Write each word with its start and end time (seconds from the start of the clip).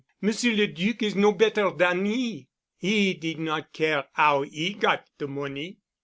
"Monsieur 0.19 0.55
le 0.55 0.65
Duc 0.67 1.03
is 1.03 1.15
no 1.15 1.31
better 1.31 1.69
dan 1.77 2.05
he. 2.05 2.49
He 2.75 3.13
did 3.13 3.37
not 3.37 3.71
care 3.71 4.05
'ow 4.17 4.43
'e 4.43 4.73
got 4.73 5.05
de 5.19 5.27
money." 5.27 5.77